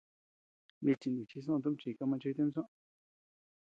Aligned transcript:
Nichi 0.83 1.09
nichi 1.15 1.37
soʼön 1.45 1.61
tumin 1.63 1.79
chika 1.81 2.03
machetem 2.09 2.49
soʼö. 2.55 2.65